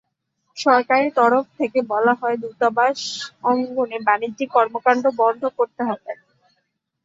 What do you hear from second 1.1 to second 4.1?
তরফ থেকে বলা হয়, দূতাবাস অঙ্গনে